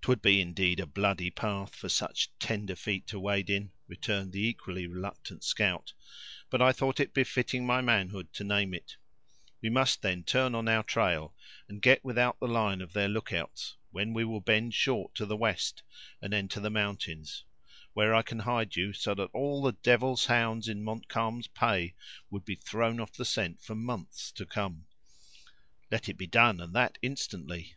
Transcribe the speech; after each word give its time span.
"'Twould 0.00 0.20
be, 0.20 0.40
indeed, 0.40 0.80
a 0.80 0.86
bloody 0.86 1.30
path 1.30 1.76
for 1.76 1.88
such 1.88 2.32
tender 2.40 2.74
feet 2.74 3.06
to 3.06 3.20
wade 3.20 3.48
in," 3.48 3.70
returned 3.86 4.32
the 4.32 4.44
equally 4.44 4.88
reluctant 4.88 5.44
scout; 5.44 5.92
"but 6.50 6.60
I 6.60 6.72
thought 6.72 6.98
it 6.98 7.14
befitting 7.14 7.64
my 7.64 7.80
manhood 7.80 8.32
to 8.32 8.42
name 8.42 8.74
it. 8.74 8.96
We 9.60 9.70
must, 9.70 10.02
then, 10.02 10.24
turn 10.24 10.56
in 10.56 10.66
our 10.66 10.82
trail 10.82 11.36
and 11.68 11.80
get 11.80 12.04
without 12.04 12.40
the 12.40 12.48
line 12.48 12.80
of 12.80 12.92
their 12.92 13.08
lookouts, 13.08 13.76
when 13.92 14.12
we 14.12 14.24
will 14.24 14.40
bend 14.40 14.74
short 14.74 15.14
to 15.14 15.26
the 15.26 15.36
west, 15.36 15.84
and 16.20 16.34
enter 16.34 16.58
the 16.58 16.68
mountains; 16.68 17.44
where 17.92 18.16
I 18.16 18.22
can 18.22 18.40
hide 18.40 18.74
you, 18.74 18.92
so 18.92 19.14
that 19.14 19.30
all 19.32 19.62
the 19.62 19.70
devil's 19.84 20.26
hounds 20.26 20.66
in 20.66 20.82
Montcalm's 20.82 21.46
pay 21.46 21.94
would 22.30 22.44
be 22.44 22.56
thrown 22.56 22.98
off 22.98 23.12
the 23.12 23.24
scent 23.24 23.62
for 23.62 23.76
months 23.76 24.32
to 24.32 24.44
come." 24.44 24.86
"Let 25.88 26.08
it 26.08 26.18
be 26.18 26.26
done, 26.26 26.60
and 26.60 26.74
that 26.74 26.98
instantly." 27.00 27.76